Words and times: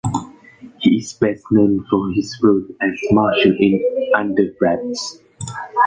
He 0.79 0.97
is 0.97 1.13
best 1.13 1.43
known 1.51 1.85
for 1.87 2.09
his 2.13 2.35
role 2.41 2.63
as 2.81 2.89
Marshall 3.11 3.53
in 3.59 3.85
"Under 4.15 4.51
Wraps". 4.59 5.19